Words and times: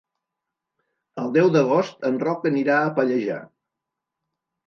El 1.23 1.27
deu 1.35 1.51
d'agost 1.57 2.09
en 2.09 2.17
Roc 2.25 2.49
anirà 2.51 2.77
a 2.77 2.89
Pallejà. 3.01 3.39